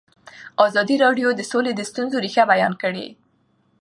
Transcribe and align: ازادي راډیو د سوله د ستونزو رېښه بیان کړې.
ازادي 0.65 0.95
راډیو 1.03 1.29
د 1.35 1.41
سوله 1.51 1.71
د 1.75 1.81
ستونزو 1.89 2.17
رېښه 2.25 2.43
بیان 2.51 2.73
کړې. 2.81 3.07